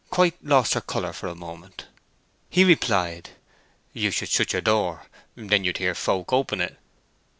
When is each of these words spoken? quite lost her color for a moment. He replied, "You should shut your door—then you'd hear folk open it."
quite 0.09 0.33
lost 0.43 0.73
her 0.73 0.81
color 0.81 1.13
for 1.13 1.27
a 1.27 1.35
moment. 1.35 1.85
He 2.49 2.63
replied, 2.63 3.29
"You 3.93 4.09
should 4.09 4.29
shut 4.29 4.51
your 4.51 4.63
door—then 4.63 5.63
you'd 5.63 5.77
hear 5.77 5.93
folk 5.93 6.33
open 6.33 6.59
it." 6.59 6.79